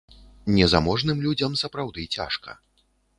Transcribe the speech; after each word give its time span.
Незаможным 0.53 1.21
людзям 1.25 1.57
сапраўды 1.63 2.07
цяжка. 2.17 2.57